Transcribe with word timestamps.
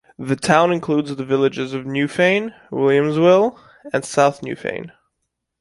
The 0.17 0.35
town 0.35 0.73
includes 0.73 1.15
the 1.15 1.23
villages 1.23 1.75
of 1.75 1.85
Newfane, 1.85 2.55
Williamsville 2.71 3.55
and 3.93 4.03
South 4.03 4.41
Newfane. 4.41 4.91